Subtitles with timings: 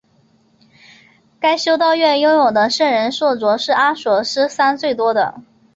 [1.39, 5.43] 该修道院拥有的圣人圣髑是阿索斯山最多的。